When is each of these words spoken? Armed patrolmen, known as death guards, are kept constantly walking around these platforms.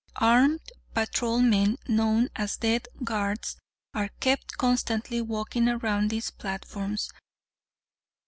Armed 0.15 0.71
patrolmen, 0.95 1.77
known 1.87 2.29
as 2.35 2.57
death 2.57 2.87
guards, 3.03 3.57
are 3.93 4.09
kept 4.19 4.57
constantly 4.57 5.21
walking 5.21 5.69
around 5.69 6.09
these 6.09 6.31
platforms. 6.31 7.11